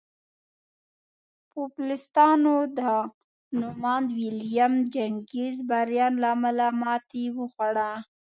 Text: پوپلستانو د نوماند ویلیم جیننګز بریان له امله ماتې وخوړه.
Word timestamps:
پوپلستانو 1.49 2.55
د 2.77 2.79
نوماند 3.59 4.07
ویلیم 4.17 4.73
جیننګز 4.93 5.55
بریان 5.69 6.13
له 6.21 6.27
امله 6.35 6.67
ماتې 6.81 7.25
وخوړه. 7.37 7.91